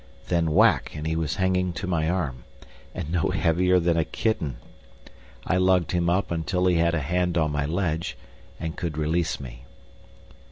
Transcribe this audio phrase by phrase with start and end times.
[0.29, 4.57] Then whack and he was hanging to my arm—and no heavier than a kitten!
[5.45, 8.17] I lugged him up until he had a hand on my ledge,
[8.59, 9.65] and could release me.